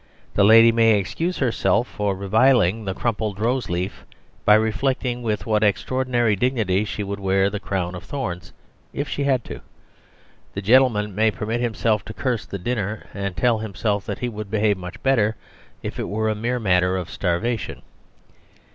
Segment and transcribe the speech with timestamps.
[0.33, 4.03] The lady may excuse herself for reviling the crumpled rose leaf
[4.45, 8.51] by reflecting with what extraordinary dignity she would wear the crown of thorns
[8.93, 9.61] if she had to.
[10.55, 14.49] The gentleman may permit himself to curse the dinner and tell himself that he would
[14.49, 15.35] behave much better
[15.83, 17.83] if it were a mere matter of starvation.